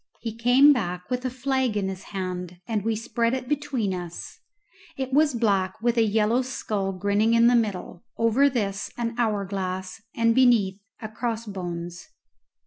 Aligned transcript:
He 0.19 0.35
came 0.35 0.73
back 0.73 1.11
with 1.11 1.25
a 1.25 1.29
flag 1.29 1.77
in 1.77 1.87
his 1.87 2.05
hand, 2.05 2.57
and 2.67 2.83
we 2.83 2.95
spread 2.95 3.35
it 3.35 3.47
between 3.47 3.93
us; 3.93 4.39
it 4.97 5.13
was 5.13 5.35
black, 5.35 5.79
with 5.79 5.95
a 5.95 6.01
yellow 6.01 6.41
skull 6.41 6.91
grinning 6.91 7.35
in 7.35 7.45
the 7.45 7.55
middle, 7.55 8.03
over 8.17 8.49
this 8.49 8.89
an 8.97 9.13
hourglass, 9.19 10.01
and 10.15 10.33
beneath 10.33 10.79
a 11.03 11.07
cross 11.07 11.45
bones. 11.45 12.07